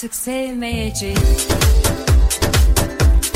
[0.00, 1.16] artık sevmeyecek.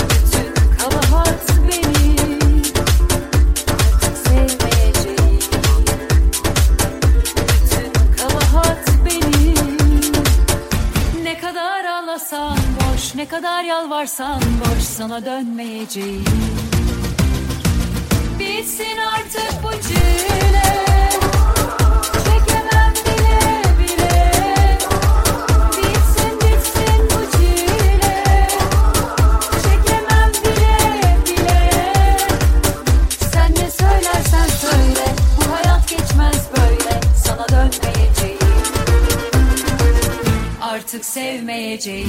[0.08, 2.62] Bütün kabahat benim.
[11.22, 16.53] Ne kadar ağlasan boş, ne kadar yalvarsan boş sana dönmeyeceğim.
[40.94, 42.08] artık sevmeyeceğim.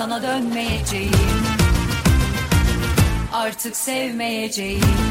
[0.00, 1.12] Sana dönmeyeceğim.
[3.32, 5.09] Artık sevmeyeceğim.